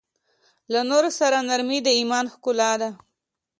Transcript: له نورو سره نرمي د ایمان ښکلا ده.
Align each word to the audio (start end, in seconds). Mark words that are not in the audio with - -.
له 0.71 0.79
نورو 0.89 1.09
سره 1.19 1.37
نرمي 1.49 1.79
د 1.83 1.89
ایمان 1.99 2.25
ښکلا 2.33 2.71
ده. 2.81 2.89